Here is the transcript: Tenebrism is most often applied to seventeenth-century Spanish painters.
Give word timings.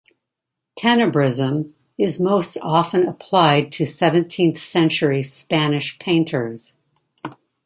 Tenebrism 0.79 1.73
is 1.95 2.19
most 2.19 2.57
often 2.63 3.07
applied 3.07 3.71
to 3.73 3.85
seventeenth-century 3.85 5.21
Spanish 5.21 5.99
painters. 5.99 6.75